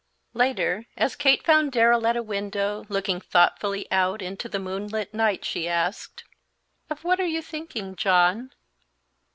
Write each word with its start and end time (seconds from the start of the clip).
Later, 0.33 0.87
as 0.97 1.15
Kate 1.15 1.45
found 1.45 1.71
Darrell 1.71 2.07
at 2.07 2.17
a 2.17 2.23
window, 2.23 2.85
looking 2.89 3.21
thoughtfully 3.21 3.85
out 3.91 4.19
into 4.19 4.49
the 4.49 4.57
moonlit 4.57 5.13
night, 5.13 5.45
she 5.45 5.67
asked, 5.69 6.23
"Of 6.89 7.03
what 7.03 7.19
are 7.19 7.23
you 7.27 7.43
thinking, 7.43 7.95
John?" 7.95 8.51